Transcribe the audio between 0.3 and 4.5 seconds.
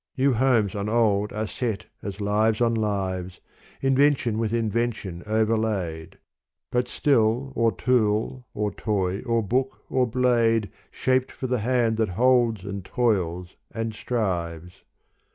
homes on old are set as lives on lives, Invention